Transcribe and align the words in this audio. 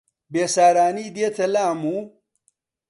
بێسارانی 0.33 1.07
دێتە 1.15 1.45
لام 1.53 1.81
و 1.93 1.95